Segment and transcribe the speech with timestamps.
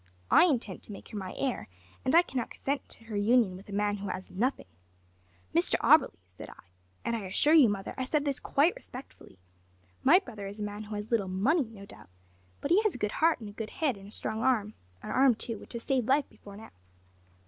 [0.31, 1.67] I intend to make her my heir,
[2.03, 4.65] and I cannot consent to her union with a man who has nothing.'
[5.53, 6.53] `Mr Auberly,' said I
[7.05, 9.37] (and I assure you, mother, I said this quite respectfully),
[10.03, 12.09] `my brother is a man who has little money, no doubt,
[12.61, 15.11] but he has a good heart and a good head and a strong arm; an
[15.11, 16.71] arm, too, which has saved life before now.'